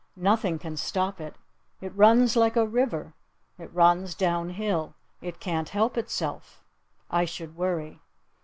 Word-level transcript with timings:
Nothing 0.17 0.57
can 0.57 0.77
stop 0.77 1.21
it. 1.21 1.35
It 1.79 1.95
runs 1.95 2.35
like 2.35 2.55
a 2.55 2.65
river. 2.65 3.13
It 3.59 3.71
runs 3.71 4.15
down 4.15 4.49
hill. 4.49 4.95
It 5.21 5.39
can't 5.39 5.69
help 5.69 5.95
itself. 5.95 6.63
I 7.11 7.25
should 7.25 7.55
worry." 7.55 7.99